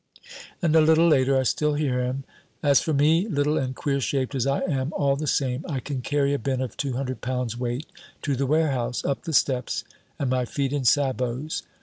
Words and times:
And 0.63 0.75
a 0.75 0.81
little 0.81 1.07
later 1.07 1.37
I 1.39 1.43
still 1.43 1.75
hear 1.75 2.03
him: 2.03 2.23
"As 2.63 2.81
for 2.81 2.91
me, 2.91 3.27
little 3.27 3.59
and 3.59 3.75
queer 3.75 4.01
shaped 4.01 4.33
as 4.33 4.47
I 4.47 4.61
am, 4.61 4.91
all 4.93 5.15
the 5.15 5.27
same 5.27 5.63
I 5.69 5.79
can 5.79 6.01
carry 6.01 6.33
a 6.33 6.39
bin 6.39 6.59
of 6.59 6.75
two 6.75 6.93
hundred 6.93 7.21
pounds' 7.21 7.55
weight 7.55 7.85
to 8.23 8.35
the 8.35 8.47
warehouse, 8.47 9.05
up 9.05 9.25
the 9.25 9.31
steps, 9.33 9.83
and 10.17 10.31
my 10.31 10.45
feet 10.45 10.73
in 10.73 10.85
sabots. 10.85 11.61